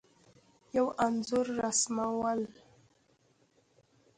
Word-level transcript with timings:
یو 0.77 0.87
انځور 1.05 1.47
رسمول 1.63 2.39